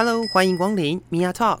[0.00, 1.58] Hello，欢迎光临 Mia Talk。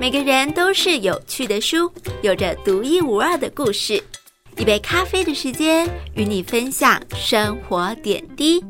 [0.00, 1.88] 每个人都是有趣的书，
[2.20, 4.02] 有着独一无二的故事。
[4.56, 8.60] 一杯咖啡的时间，与你分享生活点滴。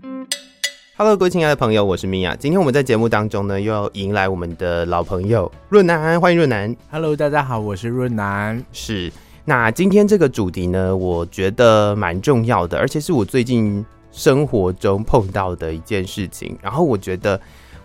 [0.99, 2.37] Hello，各位亲爱的朋友，我是 Mia。
[2.37, 6.77] 今天我们在节目当中呢，又要迎来我们的老朋友润男，欢迎润男。
[6.91, 8.63] Hello，大家好，我是润男。
[8.71, 9.11] 是，
[9.47, 13.83] 那今天这个主题呢，我觉得蛮重要的，而且是我最近。
[14.17, 17.39] 生活中碰到的一件事情，然后我觉得，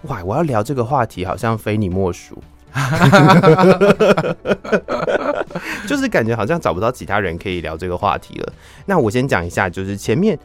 [0.04, 2.42] 哇，我要聊这个话题好像非你莫属，
[5.86, 8.54] 就是感觉好像找不到其他人可以聊这个话题了。
[8.86, 10.40] 那我先讲一下，就是前面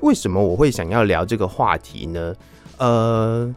[0.00, 2.34] 为什么我会想要聊这个话题呢？
[2.78, 3.54] 呃，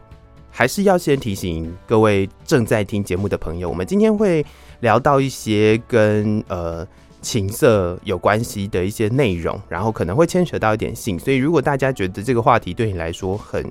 [0.50, 4.44] 还是要先提醒各位正在听节目的朋友，我们今天会
[4.80, 6.86] 聊到一些跟呃。
[7.22, 13.64] 情色有关系的一些内容，然后可能会牵扯到一点性，所以如果大家觉得这个话题对你来说很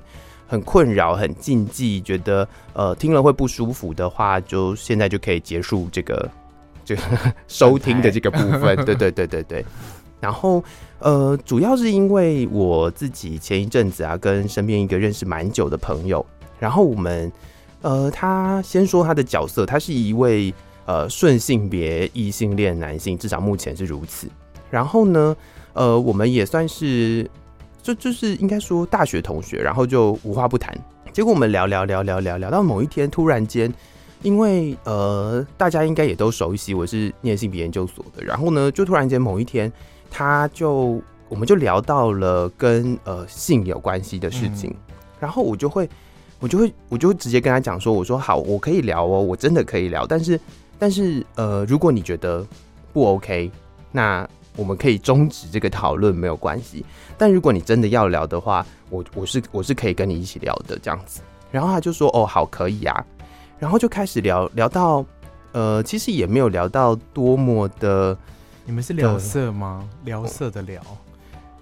[0.46, 6.30] 很困扰、很禁忌，觉得呃听了会不舒服的话，就现在就可以结束这个
[6.84, 7.02] 这 个
[7.48, 8.76] 收听的这个部分。
[8.84, 9.64] 对对对对对。
[10.20, 10.62] 然后
[10.98, 16.24] 呃，主要是因为我自己前一阵子啊，跟身边一个认识蛮久的朋友，
[16.58, 17.32] 然后我们
[17.82, 20.54] 呃，他先说他的角色，他是一位。
[20.86, 24.28] 呃，顺性别异性恋男性，至少目前是如此。
[24.70, 25.36] 然后呢，
[25.72, 27.28] 呃，我们也算是
[27.82, 30.76] 就就是应该说大学同学，然后就无话不谈。
[31.12, 33.72] 结果我们聊聊聊聊聊聊到某一天，突然间，
[34.22, 38.24] 因为呃，大家应该也都熟悉，我是念性别研究所的。
[38.24, 39.72] 然后呢，就突然间某一天，
[40.10, 45.88] 他就我们就聊到了跟呃性有关系的事情，嗯、然后我就会
[46.38, 50.40] 我就会我就会直接跟他讲说，我说好，我可以聊哦，我真的可以聊，但是。
[50.80, 52.44] 但是，呃，如果你觉得
[52.92, 53.52] 不 OK，
[53.92, 56.84] 那我们可以终止这个讨论，没有关系。
[57.18, 61.20] 但如果你真的要聊的话，我我是我是可以跟你一起聊的这样子。
[61.52, 63.04] 然后他就说：“哦，好，可以啊。”
[63.60, 65.04] 然后就开始聊聊到，
[65.52, 68.16] 呃，其实也没有聊到多么的。
[68.64, 69.86] 你们是聊色吗？
[70.04, 70.80] 聊色的聊？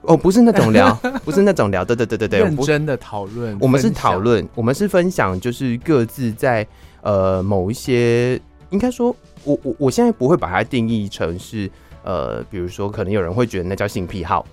[0.03, 0.95] 哦，不是那种聊，
[1.25, 1.85] 不是那种聊。
[1.85, 3.59] 对对对对对，认真的讨论。
[3.61, 6.65] 我们是讨论，我们是分享，就是各自在
[7.03, 8.41] 呃某一些。
[8.71, 9.15] 应该说，
[9.45, 11.71] 我我我现在不会把它定义成是
[12.03, 14.47] 呃，比如说，可能有人会觉得那叫性癖好，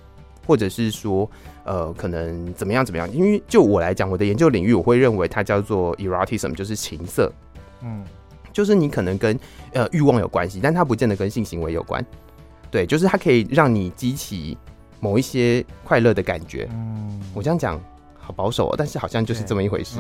[0.45, 1.29] 或者是说，
[1.63, 3.11] 呃，可能怎么样怎么样。
[3.13, 7.31] 因为就我来讲，我的研究领域，我会认为它叫做 erotism，就是情色，
[7.81, 8.03] 嗯，
[8.53, 9.39] 就是你可能跟
[9.73, 12.05] 呃欲望有关系，但它不见得跟性行为有关。
[12.71, 14.57] 对，就是它可以让你激起
[14.99, 16.67] 某一些快乐的感觉。
[16.71, 17.81] 嗯，我这样讲。
[18.25, 19.99] 好保守哦，但是好像就是这么一回事。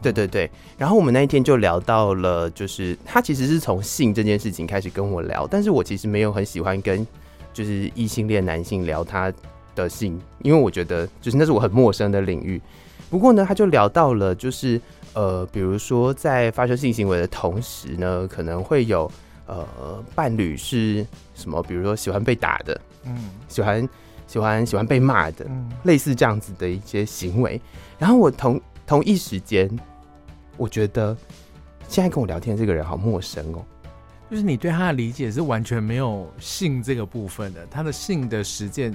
[0.00, 7.06] 对对对，然后我们那一天就聊到了，就是他其实是从性这件事情开始跟我聊，但是我其实没有很喜欢跟
[7.52, 9.32] 就是异性恋男性聊他
[9.74, 12.60] 的性，因为我觉得就是那是我很陌生的领域。
[13.10, 14.80] 不过呢，他就聊到了，就是
[15.12, 19.10] 呃，比如说在发生性行为的同时呢，可能会有
[19.46, 23.86] 呃伴侣是什么，比如说喜欢被打的，嗯，喜欢。
[24.36, 27.58] 喜欢喜欢被骂的，嗯，类似这样子的一些行为。
[27.98, 29.66] 然后我同同一时间，
[30.58, 31.16] 我觉得
[31.88, 33.64] 现在跟我聊天这个人好陌生哦。
[34.30, 38.94] 就是你对他的理解是完全没有性这个部分的，他的性的实践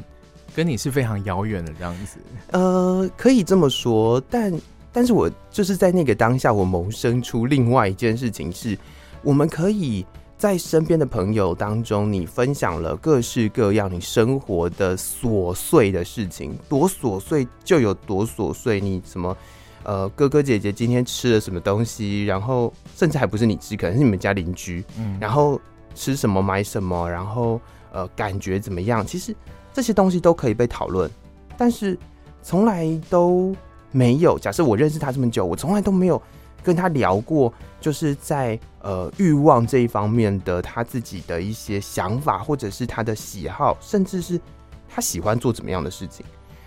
[0.54, 2.20] 跟你是非常遥远的这样子。
[2.52, 4.54] 呃，可以这么说，但
[4.92, 8.78] 但是我就是在那个当下，我萌生出另外一件事情是，
[9.24, 10.06] 我们可以。
[10.42, 18.82] 在身边的朋友当中，你分享了各式各样你生活的琐碎的事情，多琐碎就有多琐碎。
[18.82, 19.38] 你什么，
[19.84, 25.62] 呃，哥哥姐姐今天吃了什么东西，然后甚至还不是你吃， 可能是你们家邻居，嗯，然后
[25.94, 29.06] 吃什么买什么，然后呃，感觉怎么样？
[29.06, 29.36] 其实
[29.72, 31.08] 这些东西都可以被讨论，
[31.56, 31.96] 但是
[32.42, 33.56] 从来都
[33.92, 34.40] 没有。
[34.40, 36.20] 假设我认识他这么久，我从来都没有。
[36.64, 44.40] 跟他聊过，就是在呃欲望这一方面的他自己的一些想法，或者是他的喜好，甚至是
[44.88, 46.26] 他喜欢做怎么样的事情，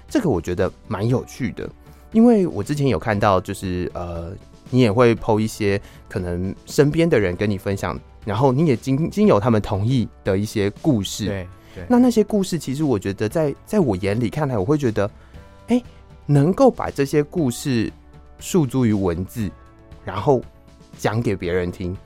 [0.09, 1.69] 这个我觉得蛮有趣的。
[2.13, 4.33] 因为我之前有看到，就是呃，
[4.71, 11.27] 你也会 po 一些可能身边的人跟你分享，然后你也经经由他们同意的一些故事。
[11.27, 15.11] 对对，那那些故事，其实我觉得在在我眼里看来，我会觉得，
[15.67, 15.83] 哎，
[16.25, 17.93] 能够把这些故事
[18.39, 19.51] 诉诸于文字。
[20.05, 20.43] 然后
[20.99, 21.97] 讲给别人听，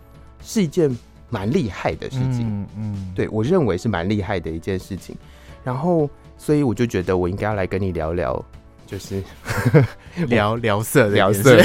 [0.42, 0.96] 是一件
[1.30, 2.42] 蛮厉害的事情。
[2.48, 5.16] 嗯，嗯对，我认为是蛮厉害的一件事情。
[5.64, 6.08] 然后，
[6.38, 8.44] 所以我就觉得我应该要来跟你聊聊，
[8.86, 9.22] 就是
[10.28, 11.60] 聊 聊色，聊色，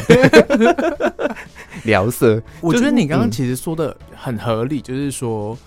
[1.86, 2.42] 聊色。
[2.60, 5.58] 我觉得你刚刚其实说的很合理，就是说，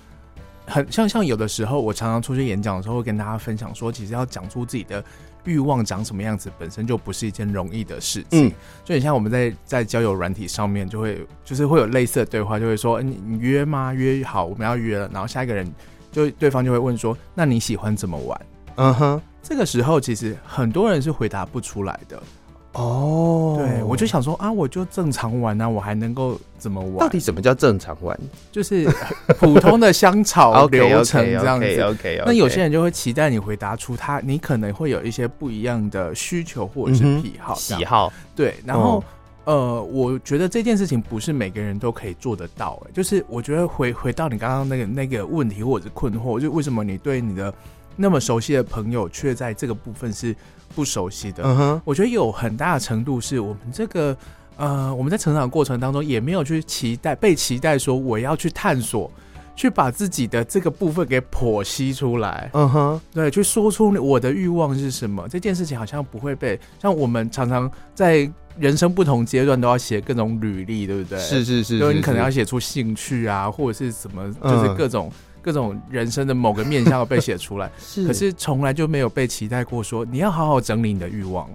[0.67, 5.03] 很像像有的时候，我常常出去演讲的时候，会跟大家分享说，其实要讲出自己的
[5.47, 8.49] 欲望长什么样子，本身就不是一件容易的事情。
[8.49, 8.53] 嗯，
[8.85, 13.95] 就你像我们在在交友软体上面，就会就是会有类似的对话，就会说你你约吗？
[13.95, 15.09] 约好，我们要约了。
[15.13, 15.67] 然后下一个人
[16.13, 18.41] 就对方就会问说，那你喜欢怎么玩？
[18.77, 22.23] 嗯哼，这个时候其实很多人是回答不出来的。
[22.77, 26.99] 哦，对，我就想说啊，我就正常玩啊，我还能够怎么玩？
[26.99, 28.19] 到底什么叫正常玩？
[28.53, 28.87] 就是
[29.39, 31.65] 普通的香草 流程这样子。
[31.65, 32.23] okay, okay, okay, okay, okay.
[32.27, 38.13] 那有些人就会期待你回答出他，你可能会有一些不一样的需求或者是癖好、嗯、喜好。
[38.35, 39.03] 对，然后、
[39.47, 42.79] 嗯、呃，我觉得这件事情不是每个人都可以做得到。
[42.87, 47.55] 哎，就是我觉得回回到你刚刚那个那个问题或者是困惑，就为什么你对你的
[47.97, 50.37] 那么熟悉的朋友，却在这个部分是
[50.75, 54.17] 不熟悉的，嗯哼，我觉得有很大的程度是我们这个，
[54.57, 59.11] 呃，我们在成长过程当中也没有去期待，被期待说我要去探索，
[59.55, 65.27] 去把自己的这个部分给剖析出来，嗯哼，对，去说出我的欲望是什么。
[65.29, 71.19] 这件事情好像不会被，像我们常常在人生不同阶段都要写各种履历，对不对？
[71.19, 75.11] 是是是，因为你可能要写出兴趣啊，或者是什么，就是各种。
[75.47, 81.49] 嗯各种人生的某个面向被写出来， 是，可是从来就没有被期待过说你要好好整理你的欲望。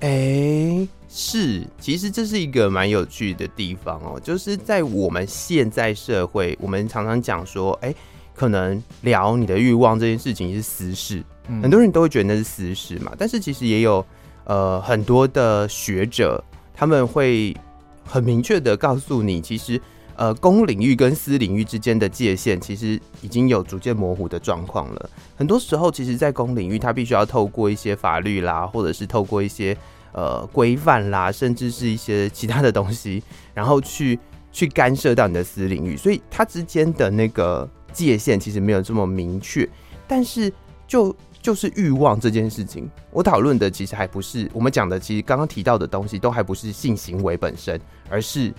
[0.00, 7.96] 哎、欸，是，其实这是一个蛮有趣的地方哦，就是在我们现在社会，我们常常讲说，哎、欸，
[8.34, 13.12] 可能聊你的欲望这件事情是私事，嗯，很多人都会觉得那是私事嘛。
[13.16, 14.04] 但是其实也有
[14.42, 16.42] 呃很多的学者，
[16.74, 17.56] 他们会
[18.04, 19.80] 很明确的告诉你，其实。
[20.18, 25.10] 呃，公领域跟私领域之间的界限，其实已经有逐渐模糊的状况了。
[25.36, 29.76] 很多时候，其实，在公领域，它必须要透过一些法律啦，或者是透过一些
[30.10, 33.22] 呃规范啦，甚至是一些其他的东西，
[33.54, 34.18] 然后去
[34.50, 35.96] 去干涉到你的私领域。
[35.96, 39.68] 所以，它之间的那个界限其实没有这么明确。
[40.08, 40.52] 但是
[40.88, 47.80] 就，就就是欲望这件事情，我讨论的其实还不是我们讲的，其实刚刚提到的东西，都还不是性行为本身，
[48.10, 48.52] 而是。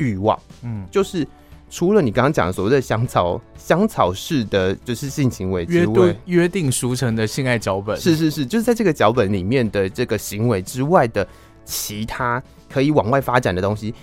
[0.00, 1.24] 欲望，嗯，就是
[1.68, 11.24] 除了你刚刚讲的所谓的香草香草式的就是性行为之外，约定俗成的性爱脚本，是是是，就是在这个脚本里面的这个行为之外的
[11.64, 13.94] 其他可以往外发展的东西，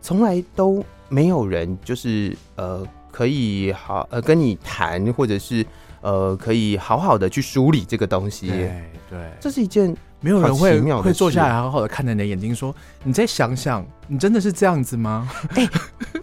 [0.00, 5.64] 从来都没有人就是呃可以好呃跟你谈，或者是
[6.02, 9.96] 呃可以好好的去梳理这个东西，对，对，这是一件。
[10.26, 12.74] 没有人会会坐下来好好的看着你的眼睛说
[13.04, 15.68] ：“你再想想，你真的是这样子吗？” 欸、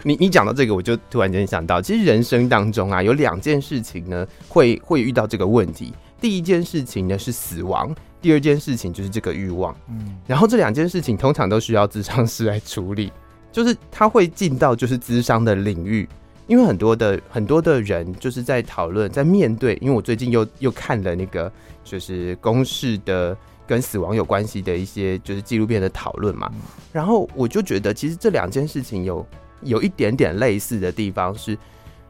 [0.03, 5.93] 你你讲到这个，我就突然间想到，其实人生当中啊，有两件事情呢，会会遇到这个问题。
[6.19, 9.73] 第一件事情呢是死亡，第二件事情就是这个欲望。
[9.87, 13.09] 嗯，然后这两件事情通常都需要智商师来处理，
[13.53, 16.05] 就是他会进到就是咨商的领域，
[16.47, 19.77] 因为很多的很多的人就是在讨论，在面对。
[19.81, 21.49] 因为我最近又又看了那个
[21.85, 23.37] 就是公式的。
[23.65, 26.51] 跟死亡有关系的一些就是纪录片的讨论嘛，
[26.91, 29.25] 然后我就觉得其实这两件事情有
[29.61, 31.57] 有一点点类似的地方，是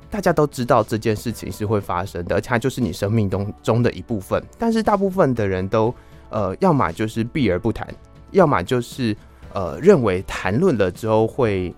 [0.09, 4.43] 大家都知道这件事情是会发生的，而且它就是你生命中中的一部分。
[4.57, 5.93] 但是大部分的人都
[6.29, 7.87] 呃，要么就是避而不谈，
[8.31, 9.15] 要么就是
[9.53, 11.71] 呃认为谈论了之后会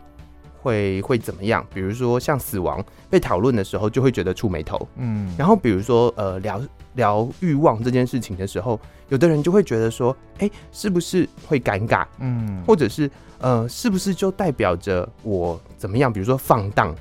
[0.62, 1.66] 会会怎么样？
[1.74, 4.88] 比如说像死亡被讨论的时候，就会觉得触眉头。
[4.95, 6.62] 嗯，然后比如说呃聊。
[6.96, 12.06] 聊欲望这件事情的时候，有的人就会觉得说：“哎、欸，是不是会尴尬？
[12.20, 13.10] 嗯，或者是
[13.40, 16.12] 呃，是不是就代表着我怎么样？
[16.12, 16.96] 比如说放荡，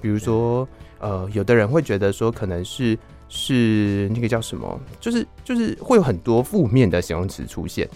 [0.00, 0.66] 比如说
[0.98, 7.88] 呃，有的人会觉得说，可能是是那个叫什么，就是就是会有很多负面的形容词出现。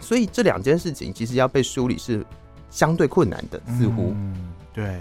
[0.00, 2.24] 所以这两件事情其实要被梳理是
[2.70, 5.00] 相对困难的，似乎、嗯、对。”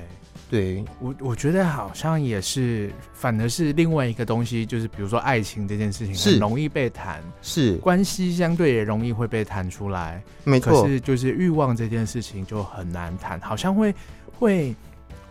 [0.50, 0.84] 对。
[1.00, 7.78] 我，我觉得好像也是，反而是另外一个东西，就是比如说爱情这件事情，很容易被谈，是。
[7.78, 10.82] 关系相对也容易会被谈出来，没错。
[10.82, 13.94] 可是就是欲望这件事情就很难谈，好像会
[14.38, 14.76] 会，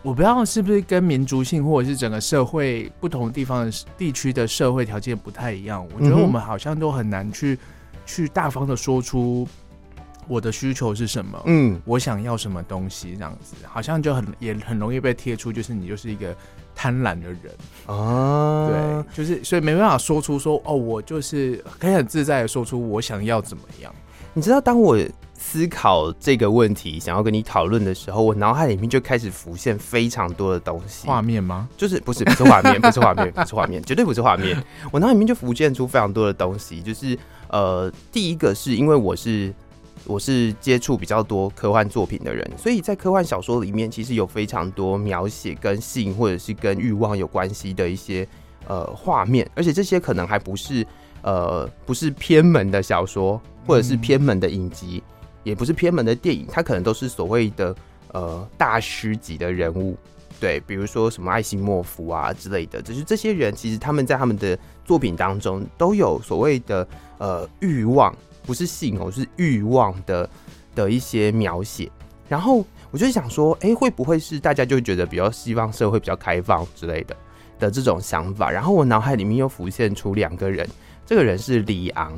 [0.01, 7.59] 我不知道是不是跟民族性或者是整个社会不同地方的地区的社会条件不太一样，我觉得我们好像都很难去
[8.05, 9.47] 去大方的说出。
[10.29, 11.41] 我的需求是什么？
[11.47, 13.13] 嗯，我想要什么东西？
[13.15, 16.33] 这样子好像就很也很容易被贴出，就是你就是一个
[16.75, 17.39] 贪婪的人
[17.87, 18.69] 啊。
[18.69, 23.91] 对，就是所以没办法说出说哦，我就是可以很自在的说出我想要怎么样。
[24.31, 24.95] 你知道，当我
[25.33, 31.07] 思考这个问题，想要跟你讨论的时候，我脑海里面就开始浮现非常多的东西。
[31.07, 31.67] 画面吗？
[31.75, 34.55] 就是不是不是画面，不是画面，不是画面，绝对不是画面。
[34.91, 37.17] 我脑海里面就浮现出非常多的东西，就是
[37.49, 39.51] 呃，第一个是因为我是。
[40.05, 48.27] 我是接触比较多科幻作品的人，所以在科幻小说里面，其实有非常多描写跟性或者是跟欲望有关系的一些
[48.67, 50.85] 呃画面，而且这些可能还不是
[51.21, 55.03] 呃不是偏门的小说，或者是偏门的影集，
[55.43, 57.75] 也不是偏门的电影，它可能都是所谓的
[58.13, 59.95] 呃大师级的人物。
[60.39, 66.87] 对，比如说什么艾西莫夫啊之类的，就是这些人其实他们在他们的作品当中都有所谓的
[67.17, 68.15] 呃欲望，
[68.49, 70.27] 不是性哦，是欲望的
[70.73, 71.87] 的一些描写。
[72.27, 77.15] 然后我就想说，哎，会不会是大家就觉得比较希望社会比较开放之类的
[77.59, 78.49] 的这种想法？
[78.49, 80.67] 然后我脑海里面又浮现出两个人，
[81.05, 82.11] 这个人是李昂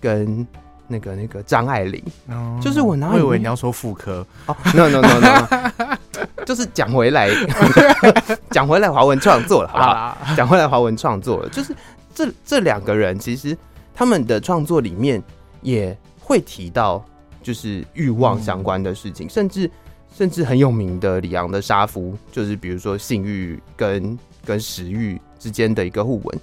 [0.00, 0.46] 跟
[0.88, 5.98] 那个那个张爱玲，哦、就是我脑海以为你要说妇科哦，no no no no。
[6.46, 7.28] 就是讲回来，
[8.50, 10.34] 讲回来，华文创作了，好不好？
[10.34, 11.76] 讲回来，华文创作了，就是
[12.14, 13.54] 这这两个人，其实
[13.94, 15.22] 他们的创作里面
[15.64, 17.04] 也会提到，
[17.42, 19.68] 就是欲望相关的事情，甚至
[20.14, 26.40] 甚至很有名的李昂的《杀夫》，就是比如说性欲跟跟食欲之间的一个互文。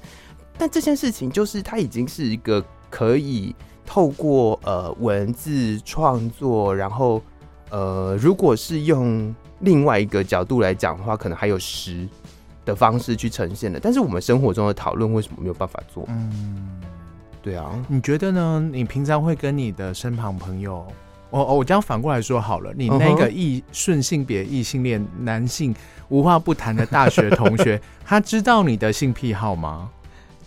[0.58, 7.22] 但这件事情，就是它已经是一个可以透过呃文字创作，然后
[7.70, 9.34] 呃，如果是用。
[9.64, 12.10] 另外一个角度来讲的话，可能还有诗
[12.66, 16.04] 的方式去呈现的，但是我们生活中的讨论为什么没有办法做？
[16.08, 16.82] 嗯，
[17.42, 18.70] 对啊，你觉得呢？
[18.72, 20.86] 你平常会跟你的身旁朋友，
[21.32, 25.74] 哦哦，我这样反过来说好了，你那个异顺性别异性恋男性
[26.10, 29.90] 无话不谈的大学同学， 他知道你的性癖好吗？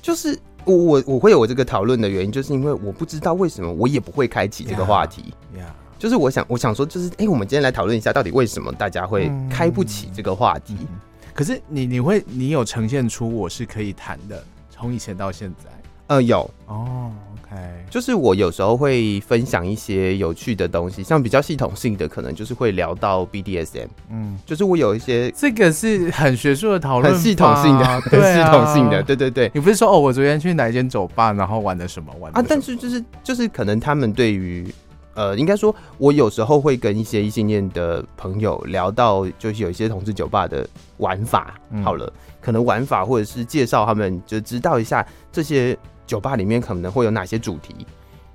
[0.01, 5.35] 就是我我我会有我这个讨论的原因，就是因为我不知道为什么我也不会开启这个话题。
[5.57, 5.73] Yeah, yeah.
[5.99, 10.77] 就是我想，我想说，就是哎、欸，我们今天来讨论一下，到底为什么大家会开不起这个话题？
[10.81, 10.89] 嗯、
[11.33, 15.71] 可是你，你会，你有呈现出我是可以谈的，从以前到现在，
[16.07, 17.57] 呃，有哦，OK，
[17.91, 32.45] 就是我有时候会分享一些有趣的东西，像比较系统性的，可能就是会聊到 BDSM，嗯，就是我有一些这个是很学术的讨论，很系统性的，很系统性的，对 对对，你不是说哦，我昨天去哪一间酒吧，然后玩的什么玩的啊？
[32.47, 34.73] 但是就是就是可能他们对于。
[35.17, 41.55] 呃，应该说，我有时候会跟一些异性恋的朋友聊到，就是有一些同志酒吧的玩法。
[41.85, 47.87] 好了，可能玩法或者是介绍他们，就知道一下这些酒吧里面可能会有哪些主题。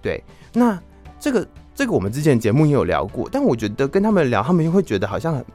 [0.01, 0.23] 对，
[0.53, 0.79] 那
[1.19, 5.45] 这个这个我们之前节目也有聊过，但我觉得跟他们聊，他们又会觉得好像很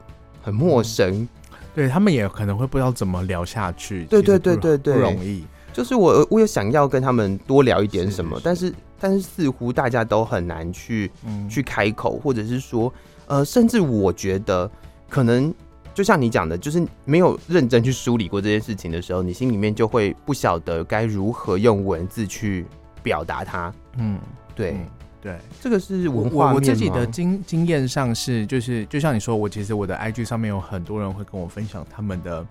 [0.43, 1.29] 很陌生，嗯、
[1.73, 4.05] 对他们也可能会不知道怎么聊下去。
[4.05, 5.45] 对对对对对，不容易。
[5.73, 8.73] 就是我我有想要跟他们多聊一点什么，但是。
[8.97, 12.91] 但是似乎大家都很难去、嗯、去开口，或者是说，
[13.27, 14.71] 呃，甚至我觉得
[15.09, 15.53] 可能
[15.95, 22.65] 就像你讲的，就是没有认真去梳理过这件事情的时候，你心里面就会不晓得该如何用文字去
[23.01, 23.73] 表达它。
[23.97, 24.19] 嗯，
[24.53, 24.85] 对嗯
[25.21, 32.45] 对，这个是文化我自己的经经验上是，就是就像你说，我其实我的 IG 上面有很多人会跟我分享他们的。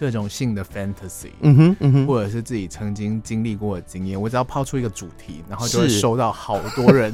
[0.00, 7.12] 各种性的 fantasy，嗯哼，嗯哼，或者是自己曾经经历过的经验，我只要抛出一个主题，然后就会收到好多人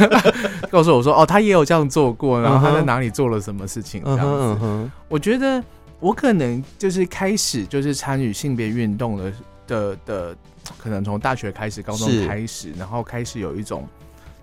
[0.70, 4.26] 告诉我说，哦，他也有这样做过，然后他在哪里做了什么事情，这样子。
[4.26, 5.64] 嗯哼，我觉得
[5.98, 9.32] 我可能就是开始就是参与性别运动的
[9.66, 10.36] 的的，
[10.76, 13.88] 可能从大学开始，高中开始，然后开始有一种，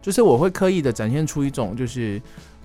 [0.02, 2.20] 就是我会刻意的展现出一种，就是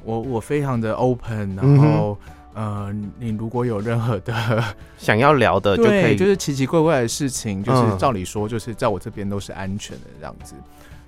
[0.04, 2.16] 我我非常的 open，然后。
[2.54, 4.62] 呃，你如果有任何的
[4.98, 10.54] 想要聊的，就可以，就是奇奇怪怪的事情，就是照理说，就是在我这边都是安全的这样子。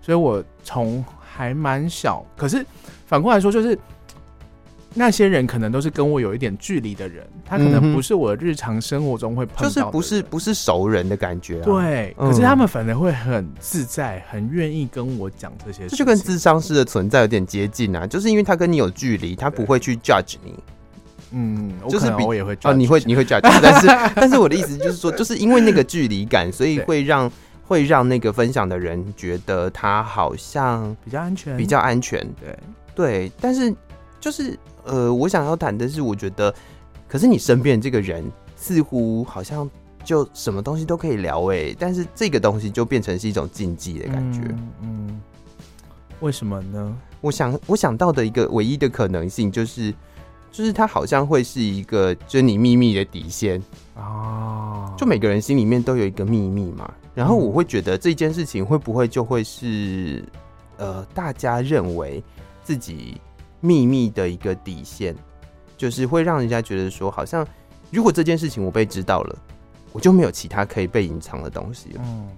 [0.00, 2.64] 所以我从还蛮小，可是
[3.06, 3.78] 反过来说，就是
[4.94, 11.64] 那些人可能都是跟我有一点距离的人，他可能不是我日常生活中会碰到的，就是不是不是熟人的感觉啊。
[11.64, 20.54] 对，可是他们反而会很自在，很愿意跟我讲这些事情，这就跟智商师的存在有点接近啊，就是因为他跟你有距离，他不会去 judge 你。
[21.36, 27.28] 嗯，就是我也会啊，你会你会 judge， 但是但是我的意思就是说， 就是因为那个距离感，所以会让
[27.66, 32.20] 会让那个分享的人觉得他好像比较安全，比较安全。
[32.40, 32.58] 对
[32.94, 33.74] 对，但是
[34.20, 36.54] 就是呃，我想要谈的是，我觉得，
[37.08, 38.24] 可是你身边这个人
[38.54, 39.68] 似乎好像
[40.04, 44.40] 就什么东西都可以聊哎，但是这个东西就变成是一种禁忌的感觉。
[44.48, 45.20] 嗯，嗯，
[46.20, 46.96] 为什么呢？
[47.20, 49.92] 我想我想到的一个唯一的可能性就是。
[50.54, 53.60] 就是它好像会是一个，就是你秘密的底线
[53.96, 54.94] 哦。
[54.96, 56.94] 就每个人心里面都有一个秘密嘛。
[57.12, 60.24] 然后我会觉得这件事情会不会就会是，
[60.76, 62.22] 呃，大家认为
[62.62, 63.20] 自己
[63.60, 65.16] 秘密的一个底线，
[65.76, 67.44] 就是会让人家觉得说，好像
[67.90, 69.36] 如果这件事情我被知道了，
[69.90, 72.00] 我就没有其他可以被隐藏的东西了。
[72.04, 72.28] 嗯，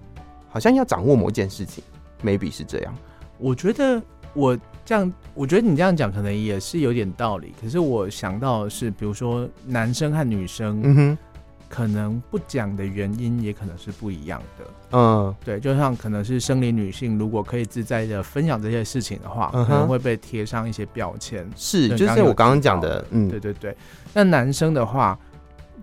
[0.48, 1.84] 好像要掌握某件事情
[2.24, 2.94] ，maybe 是这样。
[3.36, 4.02] 我觉得。
[4.36, 7.54] 我这样，我觉得你这样讲可能也是有点道理。
[7.60, 11.18] 可是我想到的是，比如说男生和女生，嗯哼，
[11.68, 14.64] 可能不讲的原因也可能是不一样的。
[14.92, 21.44] 嗯，对，就像可能是生理女性，如果可以自在的分享这些事情的话，嗯可能会被贴上一些标签。
[21.56, 23.76] 是，就是我刚刚讲的，嗯，对对对。
[24.14, 25.18] 那男生的话，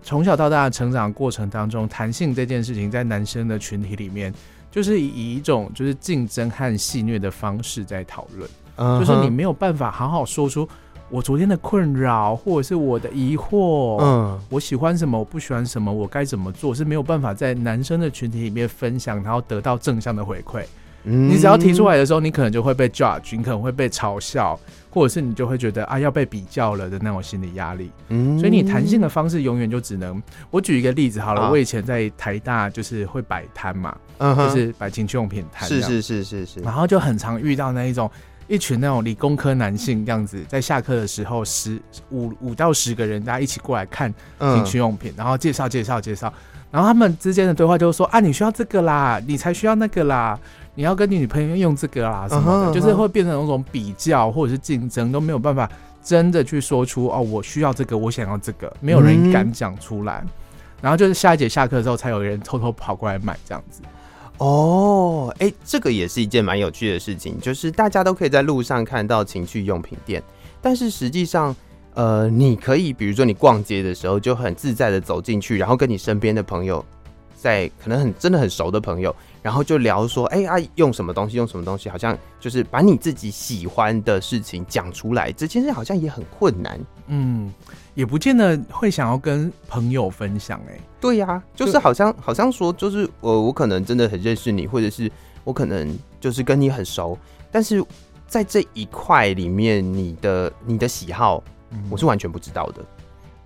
[0.02, 4.32] 从小到大的成长过程当中，弹性这件事情在男生的群体里面，
[4.74, 10.68] 就是以一种就是竞争和戏谑的方式在讨论，就是你没有办法好好说出
[11.08, 20.64] 我昨天的困扰，或者是我的疑惑，嗯，我喜欢什么，我不喜欢什么，我该怎么做，是没有办法在男生的群体里面分享，然后得到正向的回馈。
[21.04, 24.58] 嗯你只要提出来的时候，你可能就会被 judge，你可能会被嘲笑，
[24.90, 27.90] 或者是你就会觉得啊要被比较了的那种心理压力。
[28.08, 31.50] 嗯所以你弹性的方式永远就只能，我举一个例子好了，啊。
[31.50, 38.10] 我以前在台大就是会摆摊嘛，嗯就是摆情趣用品摊，是是是是是，然后就很常遇到那一种
[38.46, 41.80] 一群那种理工科男性这样子，在下课的时候十
[42.10, 46.32] 五五到十个人，大家一起过来看嗯情趣用品，然后介绍介绍介绍，
[46.70, 50.38] 然后他们之间的对话就是说啊，你需要这个啦，你才需要那个啦，
[50.74, 55.70] 你要跟你女朋友用这个啦什么的，就是会变成那种比较或者是竞争，都没有办法
[56.02, 60.24] 真的去说出哦，我需要这个，我想要这个，没有人敢讲出来。
[60.80, 63.80] 然后就是下一节下课的时候，才有人偷偷跑过来买这样子。
[64.38, 70.22] 哦，哎、这个也是一件蛮有趣的事情，就是大家都可以在路上看到情趣用品店，
[70.60, 71.54] 但是实际上，
[71.94, 76.84] 呃，你可以比如说你逛街的时候就很自在的走进去，然后跟你身边的朋友，
[77.44, 86.80] 在可能很真的很熟的朋友，然后就聊说，哎、啊，用什么东西，用什么东西，好像就是把你自己喜欢的事情讲出来，这件事好像也很困难。
[87.08, 87.52] 嗯，
[87.92, 95.12] 也不见得会想要跟朋友分享哎、对呀、就是好像好像说，就是我我可能真的很认识你，或者是
[95.44, 97.18] 我可能就是跟你很熟，
[97.52, 97.84] 但是
[98.26, 101.44] 在这一块里面，你的你的喜好，
[101.90, 102.82] 我是完全不知道的。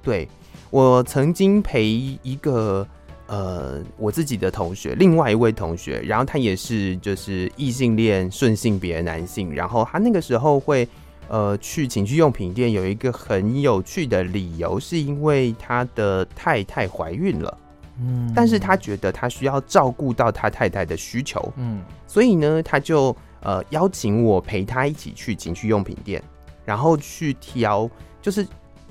[0.01, 0.29] 对，
[0.71, 2.87] 我曾经陪一个
[3.29, 10.89] 呃我自己的同学，另外一位同学，然后他也是就是异性恋顺性别男性，然后他那个时候会。
[11.31, 17.59] 呃，去情趣用品店有一个很有趣的理由，是因为他的太太怀孕了，
[18.01, 26.23] 嗯但是他觉得他需要照顾到他太太的需求，嗯所以呢，他就呃邀请我陪他一起去情趣用品店，
[26.65, 27.87] 然后去挑，
[28.23, 28.47] 就是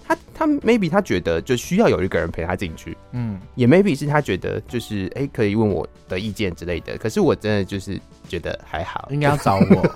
[0.07, 9.87] 他他 maybe 他觉得就需要有一个人陪他进去，嗯也 maybe 是他觉得就是哎、可以问我的意见之类的，可是我真的就是觉得还好，应该要找我。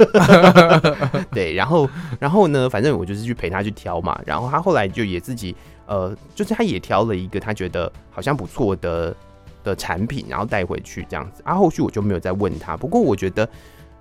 [1.31, 4.19] 对，然后，然后呢，反正我就是去陪他去挑嘛。
[4.25, 9.15] 然后他后来就也自己，呃，就是他也挑了一个他觉得好像不错的
[9.63, 11.41] 的产品，然后带回去这样子。
[11.45, 12.75] 啊，后续我就没有再问他。
[12.75, 13.47] 不过我觉得，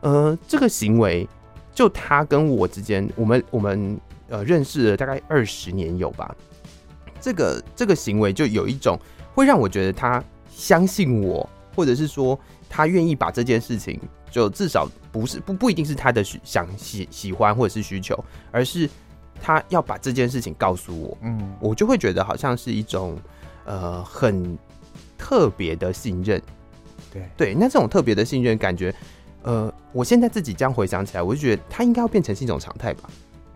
[0.01, 1.29] 呃，这个行为，
[1.73, 3.99] 就他跟我之间，我们我们
[4.31, 6.35] 呃认识了大概二十年有吧。
[7.21, 8.99] 这个这个行为就有一种
[9.35, 12.39] 会让我觉得他相信我，或者是说
[12.71, 14.01] 他愿意把这件事情。
[14.33, 18.17] 就至少不是不不一定是他的需想喜喜欢或者是需求，
[18.53, 18.89] 而是
[19.43, 23.19] 他要把这件事情告诉我，嗯我就会觉得好像是一种
[23.65, 24.57] 呃很
[25.19, 26.41] 特别的信任。
[27.13, 28.95] 对对，那这种特别的信任感觉，
[29.43, 33.11] 呃，我现在自己这样回想起来，我就觉得它应该要变成是一种常态吧。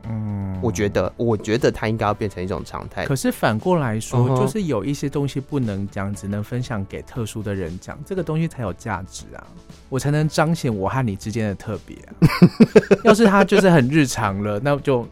[0.08, 3.04] 嗯，我觉得，我觉得它应该要变成一种常态。
[3.04, 9.42] 可是反过来说就是有一些东西不能讲，只能分享给特殊的人讲，这个东西才有价值啊，
[9.88, 12.12] 我才能彰显我和你之间的特别啊。
[13.04, 15.06] 要是它就是很日常了，那就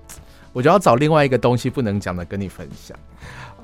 [0.52, 2.96] 我就要找另外一个东西不能讲的跟你分享。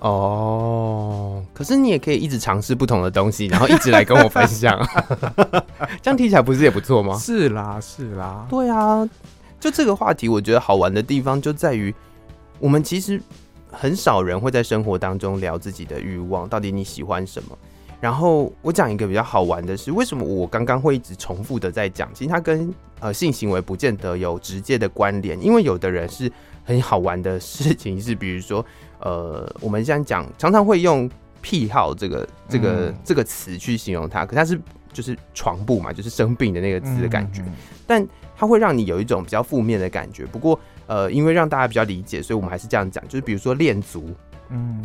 [0.00, 4.78] 哦，可是你也可以一直尝试不同的东西，然后一直来跟我分享，
[6.00, 7.18] 这样听起来不是也不错吗？
[7.18, 9.08] 是啦，是啦，对啊，
[9.60, 11.94] 就这个话题，我觉得好玩的地方就在于，
[12.58, 13.20] 我们其实
[13.70, 17.58] 很少人会在生活当中聊自己的欲望，到底你喜欢什么。
[18.00, 22.08] 然后我讲一个比较好玩的是，为什么我刚刚会一直重复的在讲？
[22.14, 26.30] 其实它跟呃性行为不见得有直接的关联，因为有的人是
[26.64, 28.64] 很好玩的事情是，比如说
[29.00, 31.10] 呃，我们现在讲常常会用
[31.42, 34.60] 癖好这个这个、这个词去形容它，可它是
[34.92, 37.42] 就是床部嘛，就是生病的那个字的感觉。
[37.42, 37.52] 嗯
[37.86, 40.26] 但它会让你有一种比较负面的感觉。
[40.26, 43.02] 不过，呃，因为让大家比较理解，所以我们还是这样讲。
[43.08, 44.14] 就是比如说恋足，
[44.50, 44.84] 嗯，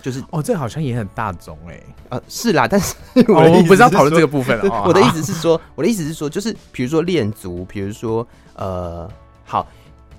[0.00, 2.94] 就是哦，这好像也很大众哎、呃是啦，但是
[3.28, 4.64] 哦，我们不是要讨论这个部分了。
[4.70, 9.06] 哦 我的意思是说，我的意思是说，就是比如说恋足，比如说呃，
[9.44, 9.68] 好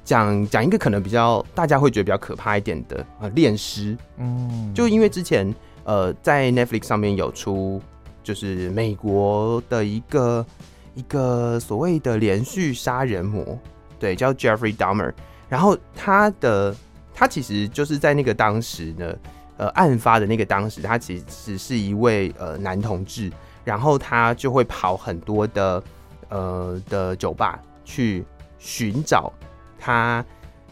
[0.06, 5.52] 讲讲一个可能比较大家会觉得比较可怕一点的呃恋尸，嗯，就因为之前
[5.84, 7.82] 呃在 Netflix 上面有出，
[8.30, 10.46] 就是美国的一个
[10.94, 13.58] 一个所谓的连续杀人魔，
[13.98, 15.12] 对，叫 Jeffrey Dahmer。
[15.48, 16.76] 然后他的
[17.12, 19.16] 他其实就是在那个当时呢，
[19.58, 23.32] 呃，案发的那个当时，他其实是一位呃男同志，
[23.64, 25.84] 然后他就会跑很多的
[26.30, 28.24] 呃的酒吧去
[28.60, 29.34] 寻找
[29.80, 30.24] 他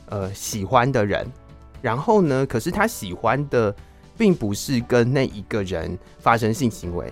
[0.09, 1.25] 呃喜欢的人，
[1.81, 3.75] 然后呢，可是他喜欢的
[4.15, 7.11] 并不是跟那一个人发生性行为，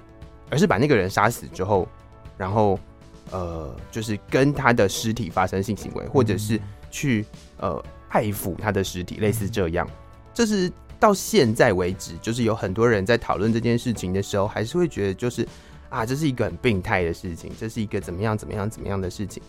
[0.49, 1.87] 而是把那个人杀死之后，
[2.37, 2.79] 然后
[3.31, 7.25] 呃就是跟他的尸体发生性行为，或者是去
[7.57, 7.83] 呃。
[8.09, 9.85] 爱抚他的尸体，类似这样。
[10.33, 15.45] 这是到现在为止，就是有很多人在讨论这件事情的时候，还是会觉得就是
[15.89, 19.43] 啊，这是一个很病态的事情，这是一个怎么样怎么样怎么样的事情。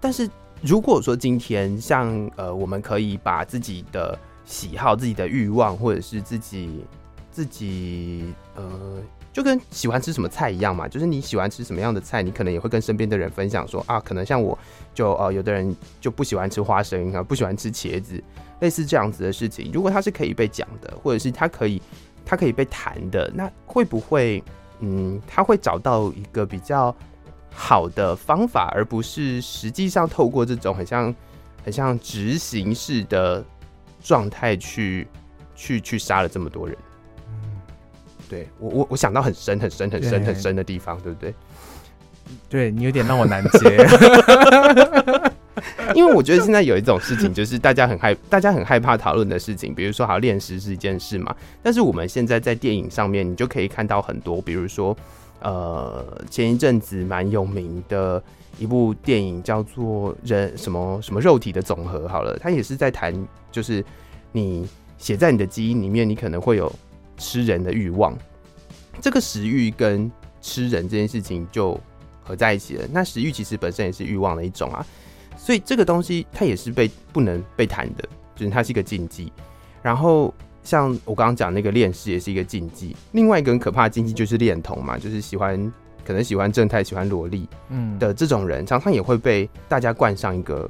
[0.00, 0.26] 但是
[0.62, 6.86] 如果说今天像呃，我们可以把自己的喜好、自己的欲望，或者是自己
[7.30, 9.02] 自己呃。
[9.36, 14.58] 就跟喜欢吃什么菜一样嘛，就是你喜欢吃什么样的菜，你可能也会跟身边的人分享说啊，可能像我
[14.94, 18.18] 就呃，有的人就不喜欢吃花生啊，不喜欢吃茄子，
[18.60, 19.70] 类似这样子的事情。
[19.74, 21.82] 如果它是可以被讲的，或者是它可以
[22.24, 24.42] 它可以被谈的，那会不会
[24.80, 26.96] 嗯，他会找到一个比较
[27.52, 31.14] 好的方法，而不是实际上透过这种很像
[31.62, 33.44] 很像执行式的
[34.02, 35.06] 状态去
[35.54, 36.74] 去去杀了这么多人。
[38.28, 41.34] 对我，我我想到很深、很深、很深、很深的地方，对不对？
[42.48, 43.86] 对，你有点让我难接，
[45.94, 51.32] 因为我觉得现在有一种事情，就是大家很害，大家很害怕讨论的事情，比如说，好恋尸是一件事嘛。
[51.62, 54.96] 但是我们现在在电影上面，你就可以看到很多，比如说，
[55.40, 58.20] 呃，前一阵子蛮有名的
[58.58, 62.00] 一部电影叫做《人什么什么肉体的总和》。
[62.08, 63.14] 好了，它也是在谈，
[63.52, 63.84] 就是
[64.32, 66.72] 你写在你的基因里面，你可能会有。
[67.16, 68.16] 吃人的欲望，
[69.00, 71.78] 这个食欲跟吃人这件事情就
[72.22, 72.86] 合在一起了。
[72.92, 74.84] 那食欲其实本身也是欲望的一种啊，
[75.36, 79.32] 所以这个东西它也是被不能被谈的，就是它是一个禁忌。
[79.82, 82.96] 然后像我刚刚讲那个恋尸也是一个禁忌。
[83.12, 85.72] 另外一个很可怕的禁忌就是恋童嘛，就是喜欢
[86.04, 90.68] 可能喜欢正太、喜欢萝莉嗯的这种人，嗯、常常也会被大家冠上一个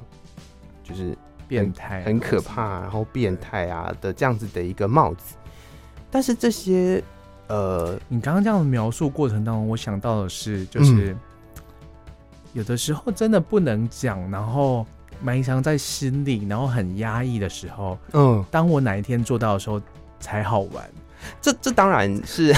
[0.85, 1.17] 就是
[1.49, 5.35] 变态、很可怕，然后变态啊的这样子的一个帽子。
[6.17, 7.05] 但是这些，
[7.47, 11.21] 呃，你刚刚这样的描述过程当中，我想到的是，就是、嗯、
[12.55, 14.87] 有的时候真的不能讲，然后
[15.21, 19.79] 埋藏在心里，然后很压抑的时候，嗯，当我哪一天做到的时候
[20.19, 20.91] 才好玩。
[21.43, 22.55] 这这当然是，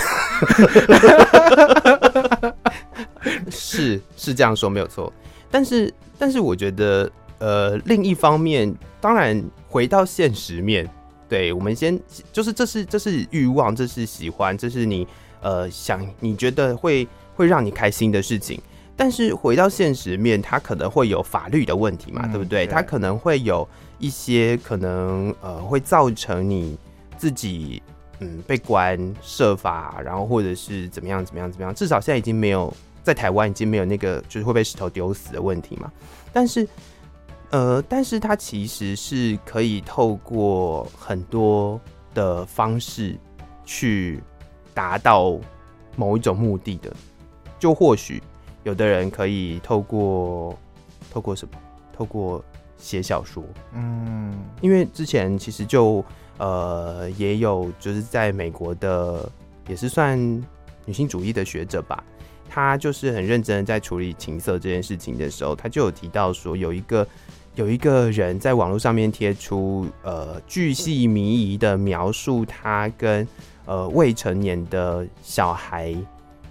[3.50, 5.12] 是是这样说没有错。
[5.50, 10.88] 但是但是我觉得，呃，另一方面，当然回到现实面。
[11.28, 11.98] 对，我们先
[12.32, 15.06] 就是这是这是欲望，这是喜欢，这是你
[15.42, 18.58] 呃想你觉得会会让你开心的事情。
[18.96, 22.66] 但是回到现实面，它可能会有法律的问题嘛，嗯、对不对？
[22.66, 26.76] 对，它可能会有一些可能呃会造成你
[27.16, 27.82] 自己
[28.20, 31.74] 嗯被关设法，然后或者是怎么样怎么样怎么样。
[31.74, 35.92] 至少现在已经没有在台湾已经没有那个就是会被石头丢死的问题嘛。
[36.32, 36.66] 但是。
[37.50, 41.80] 呃，但是它其实是可以透过很多
[42.12, 43.18] 的方式
[43.64, 44.22] 去
[44.74, 45.38] 达到
[45.96, 46.94] 某一种目的的。
[47.58, 48.22] 就或许
[48.64, 50.56] 有的人可以透过
[51.10, 51.54] 透过什么？
[51.96, 52.44] 透过
[52.76, 53.42] 写小说。
[53.72, 56.04] 嗯，因为之前其实就
[56.36, 59.26] 呃也有就是在美国的
[59.66, 60.18] 也是算
[60.84, 62.04] 女性主义的学者吧，
[62.46, 67.08] 他就是很认真的在处理情色这件事情的时候，他就有提到说有一个。
[67.58, 73.26] 有一个人在网络上面贴出呃巨细靡遗的描述，他跟
[73.66, 75.92] 呃未成年的小孩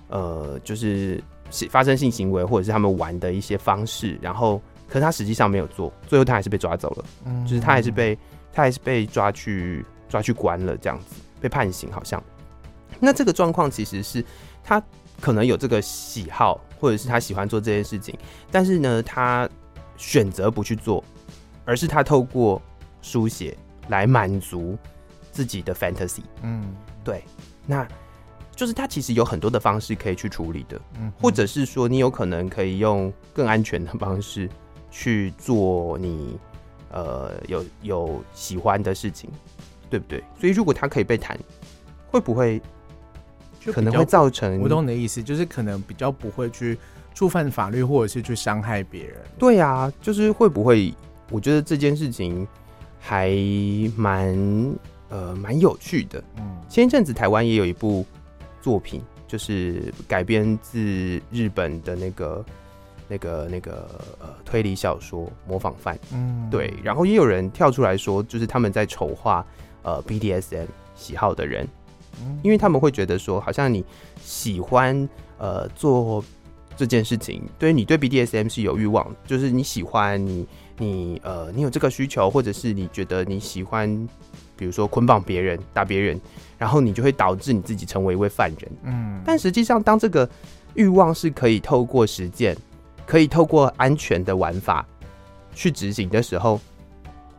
[0.10, 1.24] 呃就是
[1.70, 8.13] 发生性行为，或者是他们玩的一些方式，然后可是他实际上没有做，最后他还是被抓走了，嗯，就是他还是被
[8.52, 12.22] 他还是被抓去抓去关了，这样子被判刑好像。
[13.00, 14.22] 那这个状况其实是
[14.62, 14.84] 他
[15.22, 18.13] 可能有这个喜好，或者是他喜欢做这件事情，
[18.52, 19.48] 但是呢他。
[19.98, 21.04] 选择不去做，
[21.66, 22.62] 而是他透过
[23.02, 23.58] 书写
[23.90, 24.78] 来满足
[25.32, 26.22] 自己的 fantasy。
[26.44, 26.64] 嗯，
[27.04, 27.24] 对，
[27.66, 27.86] 那
[28.56, 34.50] 就是他其实有很多的方式可以去处理的，嗯，或者是说你有可能可以用更安全的方式
[34.90, 36.40] 去做你
[36.92, 39.30] 呃有有喜欢的事情，
[39.90, 40.24] 对不对？
[40.40, 41.38] 所以如果他可以被谈，
[42.10, 42.62] 会不会
[43.74, 44.60] 可能会造成？
[44.62, 46.78] 我懂你的意思，就是可能比较不会去。
[47.18, 50.94] 触犯法律，或者是去伤害别人，对啊，就是会不会？
[51.32, 52.48] 我觉得这件事情
[53.00, 53.32] 还
[53.96, 54.38] 蛮
[55.10, 56.24] 呃蛮有趣的。
[56.36, 58.06] 嗯，前一阵子台湾也有一部
[58.62, 62.46] 作品，就是改编自日本的那个
[63.08, 65.96] 那个那个呃推理小说《模仿犯》。
[66.14, 69.44] 嗯，对，然后也有人跳出来说，就是他们在丑化
[69.82, 71.68] 呃 BDSM 喜好的人，
[72.44, 73.84] 因为他们会觉得说，好像你
[74.22, 76.24] 喜欢呃做
[76.78, 83.90] 这件事情，对于你对 BDSM 是有欲望，就是你喜欢你你呃你有这个需求，或者是你觉得你喜欢，
[84.56, 86.22] 比如说捆绑别人、打别人，
[86.58, 88.72] 然后你就会导致你自己成为一位犯人。
[88.84, 90.30] 嗯，但实际上，当这个
[90.76, 92.56] 欲望是可以透过实践，
[93.06, 94.86] 可以透过安全的玩法
[95.54, 96.62] 去执行的时候。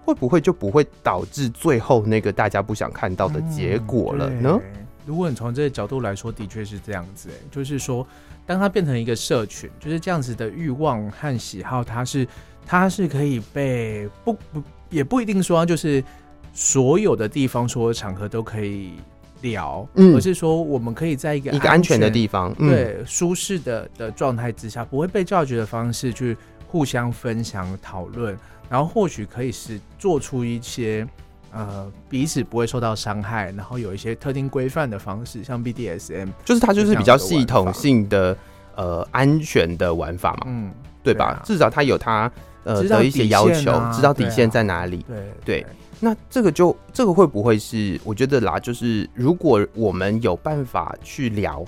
[0.04, 4.58] 会不会就不会导致最后那个大家不想看到的结果了呢？
[4.58, 7.30] 嗯、如果你从这个角度来说，的确是这样子。
[7.50, 8.06] 就是说，
[8.44, 12.28] 当它变成一个社群，就是这样子的欲望和喜好，它是
[12.66, 16.04] 它是可以被不不也不一定说，就是
[16.52, 18.92] 所有的地方、所有的场合都可以
[19.40, 28.38] 聊，嗯、而是说我们可以在一个一个安全的地方，嗯、对舒适的的状态之下，不会被教育的方式去互相分享讨论。
[28.68, 31.08] 然后或许可以是做出一些
[31.52, 38.36] 呃彼此不会受到伤害，然后有一些特定规范的方式，像 BDSM，就是它就是比较系统性的
[38.76, 41.40] 呃安全的玩法嘛，嗯，对吧？
[41.44, 42.30] 至少它有它
[42.64, 45.04] 呃的一些要求，知道底线在哪里。
[45.08, 45.66] 对对，
[46.00, 51.64] 那这个就这个会不会是我觉得啦，就是如果我们有办法去聊，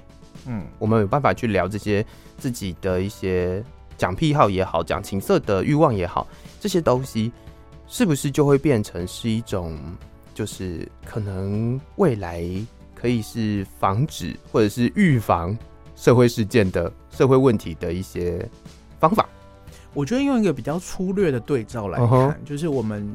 [0.46, 2.04] 嗯，我们有办法去聊这些
[2.38, 3.62] 自己的一些。
[3.98, 6.26] 讲癖好也好，讲情色的欲望也好，
[6.58, 7.30] 这些东西
[7.92, 9.76] 是不是就会变成是一种，
[10.32, 12.40] 就是可能未来
[12.94, 15.58] 可以是防止或者是预防
[15.96, 18.48] 社会事件的社会问题的一些
[19.00, 19.28] 方法？
[19.92, 22.34] 我觉得用一个比较粗略的对照来看，uh huh.
[22.44, 23.12] 就是我们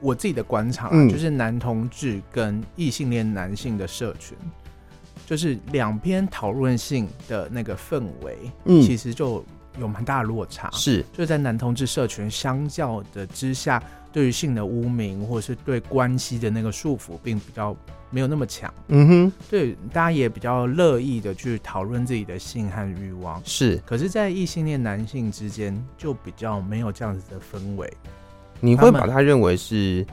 [0.00, 4.34] 我自己的观察，嗯、就是男同志跟异性恋男性的社群，
[5.26, 9.44] 就是两边讨论性的那个氛围，嗯，其实就。
[9.78, 13.82] 有蛮大的落差，是就在男同志社群相较的之下，
[14.12, 17.76] 对于性的污名或者是对关系的那个束缚，并比较
[18.10, 18.72] 没有那么强。
[18.88, 23.42] 嗯哼，对，大家也比较乐意的去讨论自己的性和欲望。
[23.44, 27.92] 是，可是，在异性恋男性之间，就比较没有这样子的氛围。
[28.60, 30.06] 你会把他认为是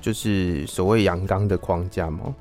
[0.00, 2.34] 就是所谓阳刚的框架吗？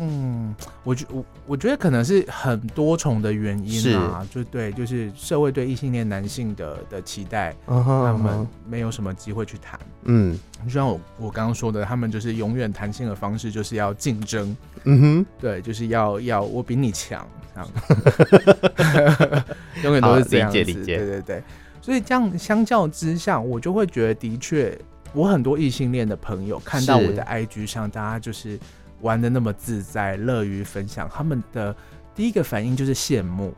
[0.00, 8.06] 嗯，我觉我我觉得可能是很多重的原因啊，就对，就是社会对异性恋男性的的期待，uh huh, uh.
[8.06, 9.78] 他们没有什么机会去谈。
[10.04, 14.56] 嗯，就像我我刚刚说的，他们就是永远谈性的方式就是要竞争。
[14.84, 19.44] 嗯哼，对，就是要要我比你强，这样，
[19.82, 20.58] 永远都是这样子。
[20.58, 21.42] 理解理解，对对对。
[21.82, 24.78] 所以这样相较之下，我就会觉得，的确，
[25.12, 28.56] 我很多异性恋的朋友看到我的 IG 上，大家就是。
[29.00, 31.74] 玩的那么自在，乐于分享，他们的
[32.14, 33.54] 第一个反应就是羡慕。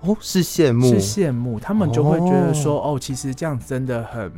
[0.00, 4.32] 哦，是羡慕，是羡慕，他们就会觉得说，哦，哦，其实这样真的很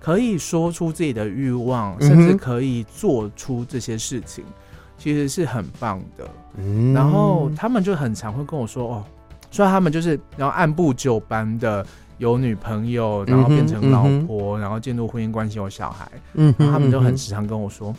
[0.00, 4.52] 可以说出自己的欲望，甚至可以做出这些事情，嗯、
[4.96, 6.26] 其实是很棒的。
[6.56, 9.04] 嗯，然后他们就很常会跟我说，哦，
[9.50, 11.84] 说他们就是然后按部就班的
[12.16, 17.94] 有女朋友，然后变成老婆，然后进入婚姻关系有小孩，嗯哼，他们就很时常跟我说。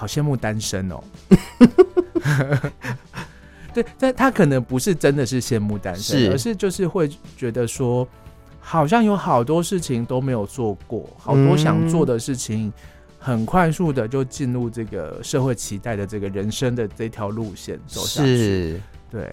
[0.00, 0.98] 好羡慕单身哦，
[3.74, 8.08] 对，但他可能不是真的是羡慕单身，是而是就是会觉得说，
[8.60, 12.72] 好像有好多事情都没有做过，好多想做的事情，
[13.18, 18.36] 很快速的就进入这个社会期待的这个人生的这条路线走下去。
[18.38, 19.30] 是，对，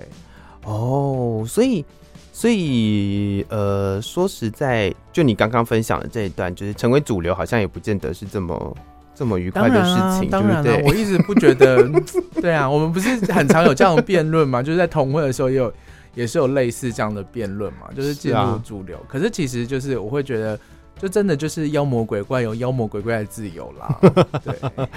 [0.65, 1.85] 哦，所以，
[2.33, 8.75] 所以，呃，说实在，就你刚刚分享的这一段，就是成为主流，好像也不见得是这么。
[9.17, 10.87] 这么愉快的事情，当然了，对不对？
[10.87, 11.89] 我一直不觉得，
[12.39, 14.61] 对啊，我们不是很常有这样的辩论嘛？
[14.61, 15.73] 就是在同会的时候，也有
[16.13, 17.87] 也是有类似这样的辩论嘛？
[17.95, 20.59] 就是进入主流，是啊、可是其实就是我会觉得，
[20.99, 23.99] 就真的就是妖魔鬼怪有妖魔鬼怪的自由啦。
[24.45, 24.87] 对，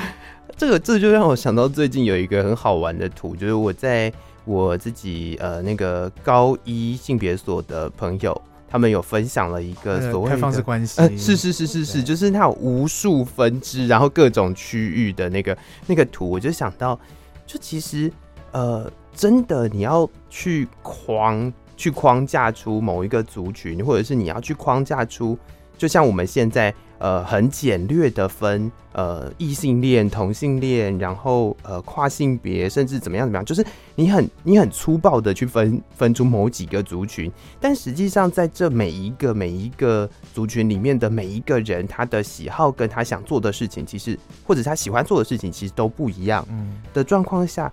[0.56, 4.12] 这个这就让我想到最近有一个很好玩的图，就是我在
[4.44, 8.42] 我自己呃那个高一性别所的朋友。
[8.70, 16.98] 他们有分享了一个所谓的开放式关系，呃，是是是是是，就是它有无数分支，然后各种区域的那个那个图，我就想到，
[17.46, 18.10] 就其实
[18.52, 25.36] 呃，真的你要去框去框架出某一个族群，或者是你要去框架出，
[25.76, 26.72] 就像我们现在。
[27.00, 46.46] 呃，很简略的分，呃，异性恋、同性恋，然后呃，跨性别，甚至怎么样怎么样，就是你很你很粗暴的去分分出某几个族群，但实际上在这每一个每一个族群里面的每一个人，他的喜好跟他想做的事情，其实或者他喜欢做的事情，其实都不一样。
[46.50, 47.72] 嗯，的状况下，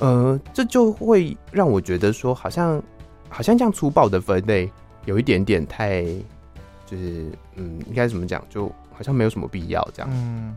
[0.00, 2.82] 呃，这就会让我觉得说，好像
[3.28, 4.68] 好像这样粗暴的分类，
[5.04, 6.04] 有一点点太。
[6.90, 8.44] 就是嗯，应该怎么讲？
[8.48, 10.10] 就好像没有什么必要这样。
[10.12, 10.54] 嗯，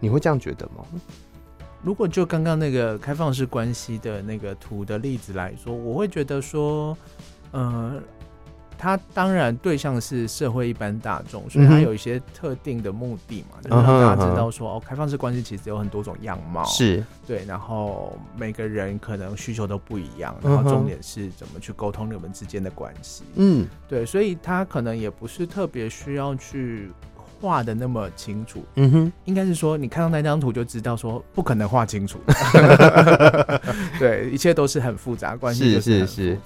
[0.00, 0.84] 你会这样觉得吗？
[1.82, 6.96] 如果就刚刚那个开放式关系的那个图的例子来说，我会觉得说，
[7.50, 8.00] 呃。
[8.82, 17.00] 他当然对象是社会一般大众，所以他有一些特定的目的嘛，嗯、就是让大家知道说，哦，开放式关系其实有很多种样貌，是。
[17.24, 26.90] 对，然后每个人可能需求都不一样，然后重点是怎么去沟通你们之间的关系，嗯，对，所以他可能也不是特别需要去
[27.40, 32.18] 画的那么清楚，嗯哼，应该是说你看到那张图就知道说不可能画清楚，
[34.00, 36.06] 对，一切都是很复杂，关系就是很复杂。
[36.06, 36.16] 是。
[36.16, 36.38] 是是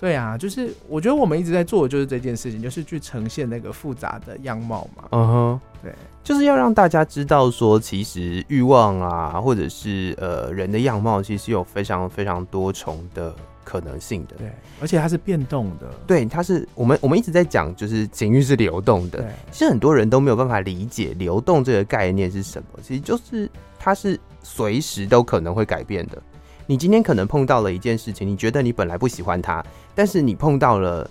[0.00, 5.08] 对啊，就是我觉得我们一直在做的就是这件事情，就是去呈现那个复杂的样貌嘛。
[5.10, 13.34] 嗯哼，对，就是要让大家知道说，其实欲望啊，或者是呃人的样貌，其实有非常非常多重的
[13.64, 14.36] 可能性的。
[14.36, 15.90] 对，而且它是变动的。
[16.06, 19.18] 对，它是我们我们一直在讲，就是情欲是流动的。
[19.18, 26.22] 对，其实很多人都没有办法理解流动这个概念是什么，其实就是它是随时都可能会改变的。
[26.70, 31.10] 你今天可能碰到了一件事情，你觉得你本来不喜欢他，但是你碰到了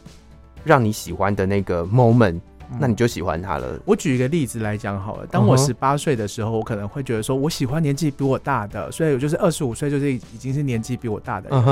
[0.63, 2.39] 让你喜欢的那个 moment，
[2.79, 3.67] 那你就喜欢他了。
[3.83, 11.63] 我举一个例子来讲好了，当我十八岁的时候，我可能会觉得说我喜欢年纪比我大的，所以我就是二十五岁就是已经是年纪比我大的人。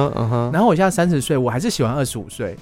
[0.52, 2.58] 然后我现在三十岁，我还是喜欢二十五岁，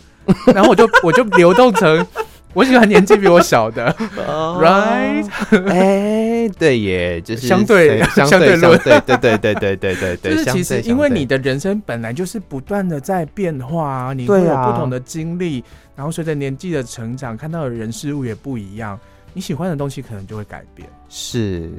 [0.53, 2.05] 然后我就我就流动成。
[2.53, 5.27] 我喜欢年纪比我小的，right？
[5.67, 10.35] 哎，对耶，就是相对 相对论，对对对对对对对对。
[10.37, 15.63] 就是其实因为你的人生本来就是不断的在变化啊，你会有不同的经历，
[15.95, 18.99] 然后随着年纪的成长，看到的人事物也不一样，
[19.33, 20.87] 你喜欢的东西可能就会改变。
[21.09, 21.71] 是，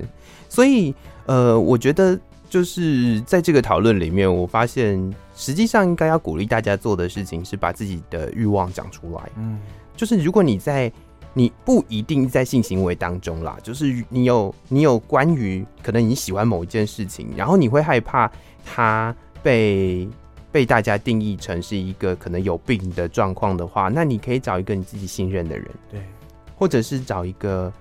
[0.49, 0.93] 所以
[1.27, 2.19] 呃，我觉得
[2.51, 4.99] 就是在这个讨论里面，我发现
[5.37, 9.23] 实际上应该要鼓励大家做的事情是把自己的欲望讲出来。
[9.39, 9.61] 嗯。
[9.97, 10.91] 就是如果你在，
[11.33, 18.31] 你不一定在性行为当中啦，就是你有你有关于可能你喜欢某一件事情，然后你会害怕
[18.65, 20.09] 它被
[20.53, 26.01] 被大家定义成是一个可能有病的状况的话，那你可以找一个你自己信任的人，对，
[26.57, 27.73] 或者是找一个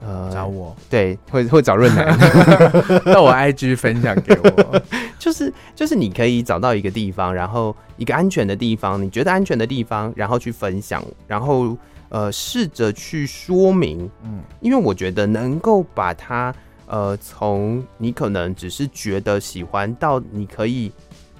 [0.00, 2.16] 呃找我，对，会会找润男，
[3.12, 4.82] 到我 IG 分享给我，
[5.20, 7.76] 就是就是你可以找到一个地方，然后。
[7.96, 11.76] 一个安全的地方，你觉得安全的地方，然后去分享，然后
[12.08, 16.54] 呃，试着去说明，嗯，因为我觉得能够把它
[16.86, 20.90] 呃，从你可能只是觉得喜欢，到你可以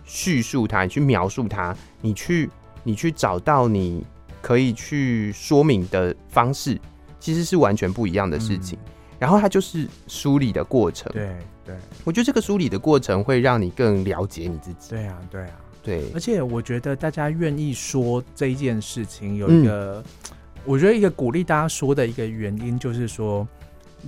[0.05, 2.51] 叙述它，你去描述它，你去
[2.83, 4.05] 你去找到你
[4.43, 6.79] 可以去说明的方式，
[7.19, 8.79] 其实是完全不一样的事情。
[8.85, 11.35] 嗯，然后它就是梳理的过程，对
[11.71, 14.91] 对，我觉得这个梳理的过程会让你更了解你自己。
[14.91, 15.51] 对啊，对啊。
[15.83, 23.49] 对，而且我觉得大家愿意说这一件事情，有一个，嗯、我觉得一个鼓励大家说的一个原因，就是说，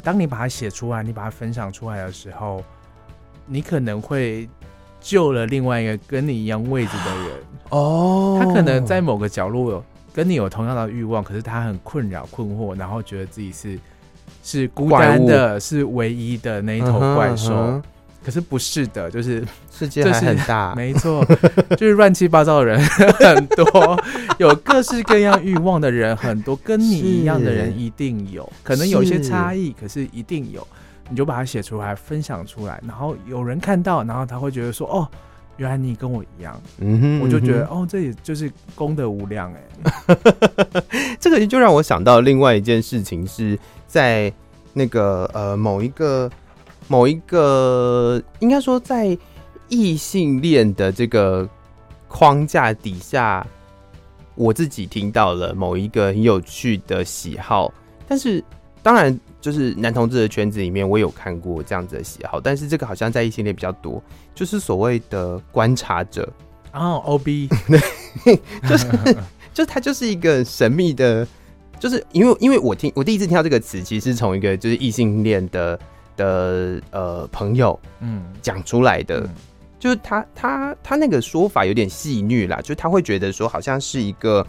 [0.02, 2.62] 当你把它写出来，你把它分享出来的时候，
[3.46, 4.46] 你可能会
[5.00, 7.42] 救了另外一个跟你一样位置的人。
[7.70, 13.78] 哦，他可能在某个角落有跟你有同样的欲望，可是他很困扰、困惑，然后觉得自己是
[14.42, 17.54] 是孤单的，是唯一的那一头怪兽。
[17.54, 17.82] 嗯嗯
[18.24, 19.44] 可是不是的，就是
[19.76, 21.26] 世界还很大， 没错，
[21.76, 24.00] 就是乱七八糟的人很多，
[24.38, 30.64] 有各式各样欲望的人很多，跟你一样的人一定有，可能有一些差异，可是一定有，
[31.10, 35.08] 你就把它写出来，分享出来，然后有人看到，然后他会觉得说，哦，
[35.56, 40.16] 原来你跟我一样，嗯哼，我就觉得，哦，这也就是功德无量哎，
[41.18, 43.58] 这个就让我想到另外一件事情，是
[43.92, 44.32] 在
[44.72, 46.30] 那个呃某一个。
[46.88, 49.16] 某一个应该说，在
[49.68, 51.48] 异性恋的这个
[52.08, 53.46] 框架底下，
[54.34, 57.72] 我自己听到了某一个很有趣的喜好。
[58.06, 58.44] 但是，
[58.82, 62.38] 当然，就是男同志的圈子里面，我有看过这样子的喜好。
[62.40, 64.02] 但是，这个好像在异性恋比较多，
[64.34, 66.30] 就是所谓的观察者
[66.72, 67.48] 啊，OB，
[68.24, 68.36] 对，
[68.68, 68.86] 就是
[69.54, 71.26] 就他就是一个神秘的，
[71.82, 75.76] 就是因为因为我听我第一次听到这个词，其实是从一个就是异性恋的。
[76.14, 79.30] 的呃朋友，嗯，讲出来的，嗯、
[79.80, 84.46] 就是他他他那个说法有点戏谑啦，就他会觉得说好像是一个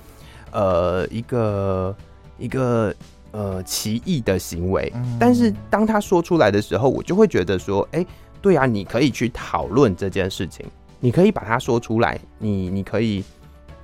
[0.51, 1.95] 呃一个
[2.37, 2.93] 一个
[3.31, 8.07] 呃奇异的行为，嗯、但是当他说出来的时候，我就会觉得说，哎、欸，
[8.41, 10.65] 对啊，你可以去讨论这件事情，
[10.99, 13.23] 你可以把它说出来，你你可以，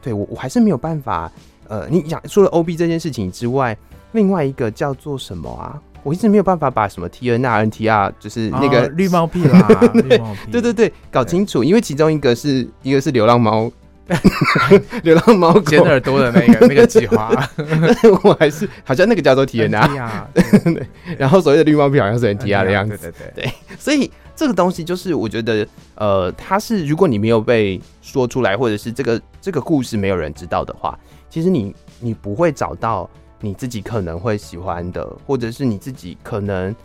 [0.02, 1.32] 对我我还是没有办法，
[1.70, 3.78] 呃，你讲除了 OB 这件事情之外，
[4.12, 5.80] 另外一个叫做什么啊？
[6.02, 13.72] 我一直没有办法把什么 T N R N T R 就是那个、哦、绿帽癖啦， 绿帽癖，对对对，搞清楚，因为其中一个是一个是流浪猫
[15.04, 17.30] 流浪猫剪耳朵的那个那个计划，
[18.24, 23.44] 我还是好像那个叫做 TNR，对，然后所谓的绿帽癖好像是 NTR 的样子，对对对。
[23.44, 30.98] 对，所以这个东西就是我觉得，呃，它是如果你没有被说出来，或者是这个这个故事没有人知道的话，
[31.30, 33.10] 其实你你不会找到
[33.40, 36.76] 你自己可能会喜欢的，或者是你自己可能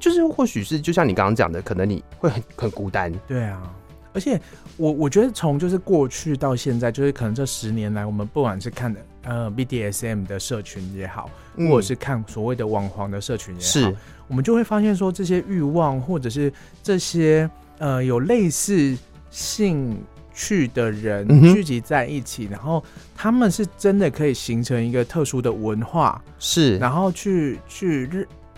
[0.00, 3.74] 就是或许是就像你刚刚讲的，可能你会很很孤单，对啊。
[4.12, 4.40] 而且
[4.76, 13.96] 我我觉得从就是过去到现在，就是可能这十年来，我们不管是看的呃 BDSM 的社群也好，或者是看所谓的网黄的社群也好，是。
[14.26, 18.96] 我们就会发现说，这些欲望或者是这些呃有类似
[19.30, 19.96] 兴
[20.40, 22.82] 趣的人聚集在一起，嗯、然后
[23.14, 28.08] 他们是真的可以形成一个特殊的文化，是然后去去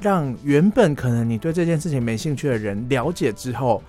[0.00, 3.82] 让原本可能你对这件事情没兴趣的人了解之后。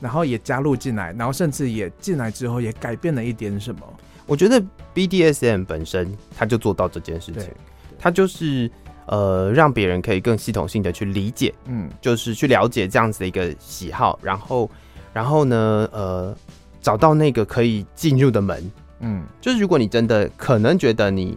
[0.00, 3.80] 然后也加入进来，然后甚至也进来之后也改变了一点什么。
[4.26, 4.62] 我觉得
[4.94, 7.50] BDSM 本身他就做到这件事情，
[7.98, 8.70] 他就是
[9.06, 14.70] 呃让别人可以更系统性的去理解，嗯，就是去了解这样子的一个喜好，然后
[15.12, 16.32] 然后呢呃
[16.80, 18.70] 找到那个可以进入的门，
[19.00, 21.36] 嗯，就是如果你真的可能觉得你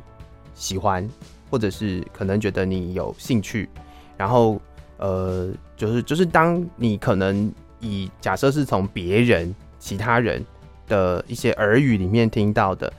[0.54, 1.08] 喜欢，
[1.50, 3.70] 或者是可能觉得你有兴趣，
[4.18, 4.62] 然后
[4.98, 7.52] 呃就是就是当你可能。
[7.84, 10.46] 以假设是从别人、其他人
[10.88, 12.94] 的一些耳语里面听到的，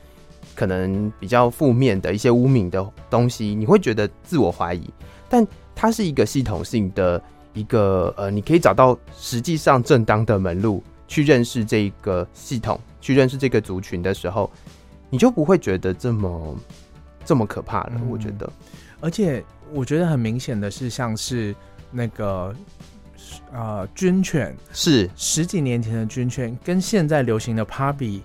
[0.57, 4.82] 可能比较负面的一些污名的东西，你会觉得自我怀疑。
[5.28, 7.22] 但它是一个系统性的
[7.55, 10.82] 一个呃，你可以找到实际上正当的门路
[11.13, 14.51] 去认识这一个系统，去认识这个族群的时候，
[15.11, 16.57] 你就不会觉得这么
[17.23, 18.01] 这么可怕了。
[18.09, 18.51] 我觉得，
[18.99, 19.45] 而且
[19.75, 21.55] 我觉得很明显的是，像是
[21.91, 22.55] 那个。
[23.55, 28.21] 呃，军犬是十几年前的军犬，跟现在流行的 Puppy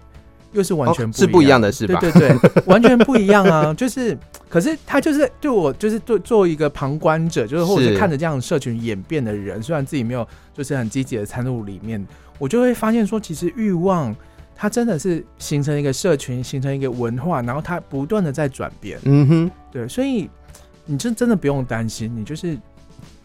[0.53, 1.99] 又是完全不是不一样的，是吧？
[1.99, 3.73] 对对对， 完全不一样啊！
[3.73, 4.17] 就是，
[4.49, 12.05] 可是他就是对我，就是对做一个旁观者，就是或者是看着这样的社群演变的人，虽然自己没有就是很积极的参入里面，
[12.37, 14.15] 我就会发现说，其实欲望
[14.55, 18.99] 它真的是形成一个社群，形成一个文化，然后它不断的在转变。
[19.03, 20.29] 嗯哼，对，所以
[20.85, 22.57] 你就真的不用担心，你就是。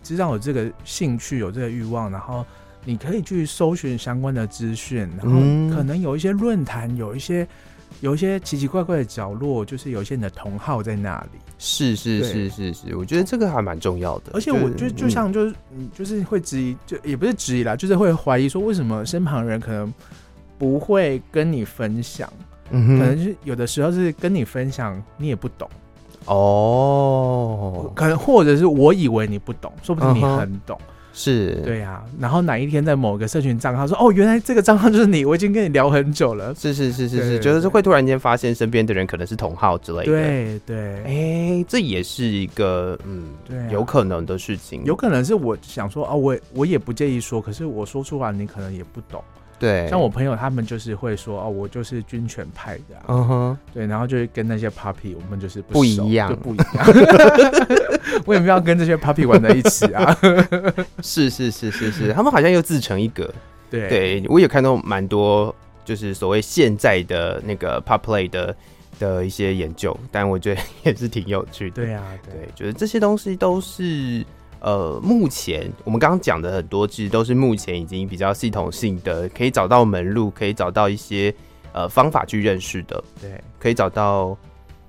[0.04, 2.44] 知道有这个兴趣，有这个欲望，然后
[2.84, 5.38] 你可以去搜寻相关的资讯，然后
[5.72, 7.46] 可能有一些论坛，有一些
[8.00, 11.38] 有一些奇奇怪怪的角落，就是有一些你的同好在那里。
[11.64, 14.32] 是是是是是，我觉得这个还蛮重要的。
[14.34, 19.94] 而且我就就像就是嗯，就是会质疑，就也不是质疑啦，就是会怀疑说，为什么身旁人可能
[20.58, 22.28] 不会跟你分享？
[22.72, 25.70] 嗯哼，可能是有的时候是跟你分享，你也不懂。
[26.24, 32.04] 哦，可能或者是我以为你不懂，说不定你很懂，嗯、是对呀、啊。
[32.18, 36.54] 然后哪一天在某个社群账号说，哦，原来这个账号就是你，我已经跟你聊很久了。
[36.54, 40.04] 是是是是是，觉得是会突然间发现身边的人可能是同号之类的。
[40.04, 44.82] 对对，哎、欸，这也是一个嗯，对、啊，有可能的事情。
[44.84, 49.22] 有可能是我想说啊，我我也不介意说，可是我说出来你可能也不懂。
[49.62, 56.66] 对，像我朋友他们就是会说哦，我就是军犬派的，嗯哼，对，然后就是跟那些 puppy 我们就是不，不一样，就不一样。
[58.26, 60.18] 为什么要跟这些 puppy 玩在一起啊？
[61.00, 63.32] 是是是是是，他们好像又自成一格。
[63.70, 65.54] 对，对我有看到蛮多，
[65.84, 68.56] 就是所谓现在的那个 pup play 的
[68.98, 71.76] 的一些研究，但我觉得也是挺有趣的。
[71.76, 74.26] 对啊，对，对，觉得这些东西都是。
[74.62, 81.34] 呃，目前我们刚刚讲的很多，其实都是目前已经比较系统性的，可以找到门路，可以找到一些
[81.72, 83.02] 呃方法去认识的。
[83.20, 84.38] 对，可以找到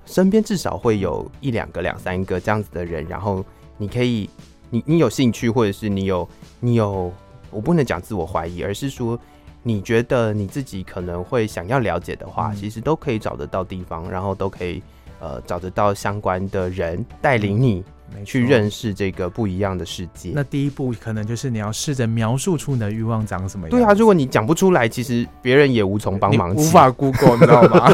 [0.06, 3.44] 身边至少会有一两个、两三个这样子的人，然后
[3.76, 4.30] 你可以，
[4.70, 6.28] 你你有兴趣，或者是你有
[6.60, 7.12] 你有，
[7.50, 9.18] 我不能讲自我怀疑，而是说
[9.64, 14.80] 你觉得你自己可能会想要了解的话，嗯、其实都可以找得到地方，然后都可以
[15.18, 17.80] 呃找得到相关的人带领你。
[17.80, 17.84] 嗯
[18.24, 20.32] 去认识这个不一样的世界。
[20.34, 23.70] 那第一步可能就是你要试着描述出你的欲望长什么样。
[23.70, 27.92] 对啊，如果你讲不出来，其实别人也无从帮忙，无法 Google，你知道吗？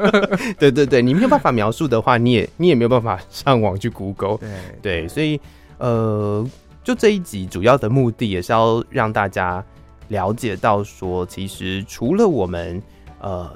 [0.58, 4.38] 对对对，你没有办法描述的话，你也你也没有办法上网去 Google。
[4.38, 4.48] 对
[4.82, 5.40] 对，所以
[5.78, 6.44] 呃，
[6.82, 9.64] 就这一集主要的目的也是要让大家
[10.08, 12.82] 了解到说，其实除了我们
[13.20, 13.50] 呃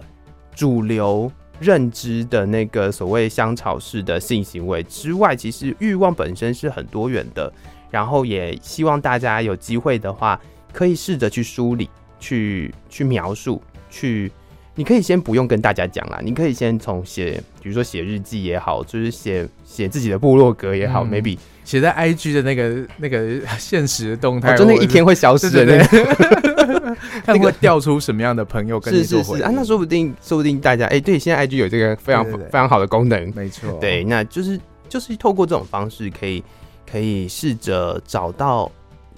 [0.55, 1.31] 主流。
[1.61, 7.53] 认知的那个所谓香草式的性行为之外，其实欲望本身是很多元的。
[7.91, 10.41] 然后也希望大家有机会的话，
[10.73, 11.89] 可以试着去梳理、
[12.19, 14.33] 去去描述、去
[14.75, 29.37] 你可以先不用跟大家讲啦，你可以先从写，比如说写日记也好，就是写写自己的部落格也好、嗯、，maybe 写在 IG 的那个那个现实的动态，就那一天会消失的 那个，看会调出什么样的朋友跟你做是是。
[29.39, 34.59] 是啊，那说不定说不定大家哎、欸，对，现在 IG 有这个非常非常好的功能，没错，对，那就是
[34.89, 36.43] 就是透过这种方式，可以
[36.91, 38.71] 可以试着找到，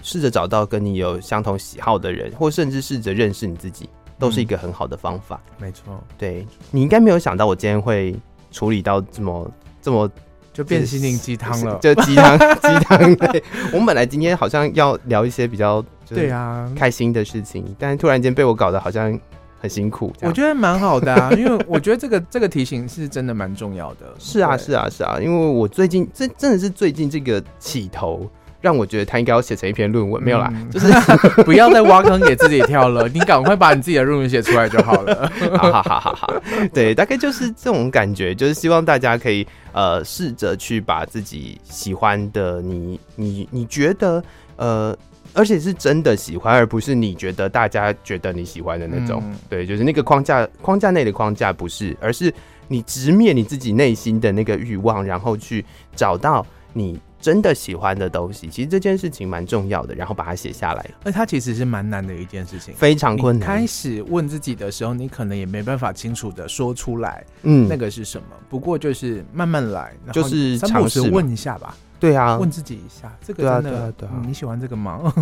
[0.03, 3.89] 试着找到跟你有相同喜好的人，或甚至试着认识你自己。
[4.19, 6.03] 都是一个很好的方法，没错。
[6.17, 8.15] 对，你应该没有想到我今天会
[8.51, 9.51] 处理到这么
[9.81, 10.09] 这么
[10.51, 13.15] 就变心灵鸡汤了，就鸡汤 鸡汤。
[13.15, 19.19] 对，我们本来今天好像要聊一些比较对啊开心的事情，但是突然间被我搞得好像
[19.59, 20.11] 很辛苦。
[20.21, 24.13] 我觉得蛮好的啊， 因为我觉得这个这个提醒是真的蛮重要的。
[24.17, 28.27] 是啊，是啊，是啊，因为我最近这真的是最近这个起头。
[28.67, 30.91] 让我觉得他应该要写成一篇论文，没有啦，嗯、就是
[31.43, 33.07] 不要再挖坑给自己跳了。
[33.07, 35.31] 你赶快把你自己的论文写出来就好了。
[35.57, 36.33] 好好好好好，
[36.73, 44.21] 对，大概就是这种感觉，就是希望大家可以呃试着去把自己喜欢的你你你觉得
[44.57, 44.93] 呃，
[45.33, 49.23] 而且是真的喜欢，而不是你觉得大家觉得你喜欢的那种。
[49.27, 52.33] 嗯、对，就是那个框架框架内的框架不是，而是
[52.67, 55.63] 你直面你自己内心的那个欲望，然后去
[55.95, 56.99] 找到你。
[57.19, 60.85] 真的喜欢的东西，其实这件事情蛮重要的，然后把它写下来。
[61.03, 63.47] 而它其实是蛮难的一件事情，非常困难。
[63.47, 68.27] 开始问自己的时候，你可能也没办法清楚的说出来，嗯，那个是什么？
[68.49, 71.75] 不过就是慢慢来，就是尝试问一下吧。
[71.99, 75.01] 对啊，问自己一下，这个真的，对啊对啊对啊嗯、你喜欢这个吗？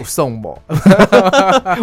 [0.00, 0.58] 我送不，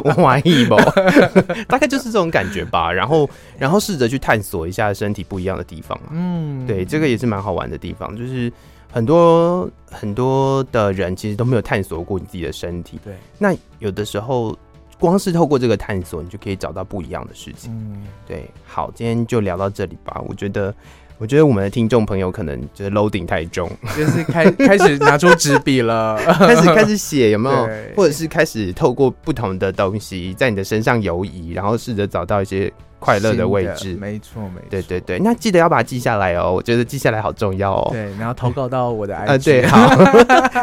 [0.06, 0.76] 我满意不，
[1.68, 2.92] 大概就是这种感觉吧。
[2.92, 6.00] 然后，然后试着去探索一下身体不一样的地方。
[6.12, 8.52] 嗯，对，这个也是蛮好玩的地方，就是
[8.92, 13.00] 很多很多的人其实都没有探索过你自己的身体。
[13.04, 14.56] 对，那有的时候
[15.00, 17.72] 光是透过这个探索，你就可以找到不一样的事情。
[17.74, 18.48] 嗯，对。
[18.68, 20.22] 好，今天就聊到这里吧。
[20.28, 20.74] 我觉得。
[21.22, 27.69] 我觉得我们的听众朋友可能就是 loading 太重，就是开 开始拿出纸笔了， 开始开始写有没有？
[27.95, 33.93] 或者是开始透过不同的东西在你的身上游移，然后试着找到一些快乐的位置。
[34.01, 34.67] 没错，没错。
[34.72, 37.89] 对对对，那记得要把它记下来哦，我觉得记下来好重要哦。
[37.91, 39.95] 对，然后投稿到我的 IG，呃，对，好，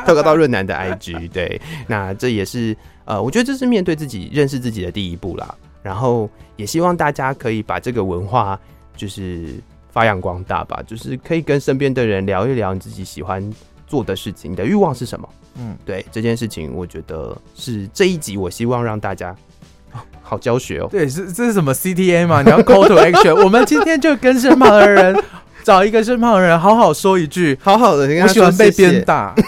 [0.04, 1.30] 投稿到润南的 IG。
[1.30, 5.54] 对，那这也是呃，我觉得这是面对自己、认识自己的第一步啦。
[5.84, 8.58] 然后也希望大家可以把这个文化
[8.96, 9.54] 就是。
[9.90, 13.42] 发扬光大吧，就是可以跟身边的人聊一聊你自己喜欢
[13.86, 15.28] 做的事情，你的欲望是什么？
[15.60, 19.34] 嗯，对这件事情，我觉得是这一集我希望让大家
[20.22, 20.88] 好教学哦。
[20.90, 22.42] 对，是这是什么 CTA 嘛？
[22.42, 23.34] 你要 call to action。
[23.42, 25.20] 我们今天就跟身旁的人
[25.64, 28.06] 找一个身旁的人，好好说一句，好好的。
[28.22, 29.34] 我喜欢被鞭打。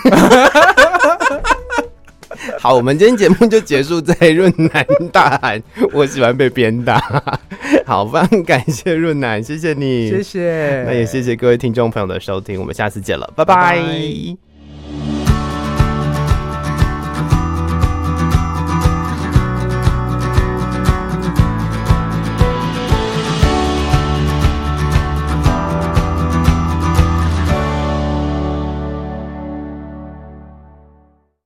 [2.59, 5.63] 好，我们今天节目就结束在润男大喊，
[5.93, 6.99] 我喜欢被鞭打。
[7.87, 13.55] 好，非常感谢润男，谢谢你，谢谢，那也谢谢各位听众朋友的收听，我们下次见了，拜拜。
[13.55, 14.50] 拜拜。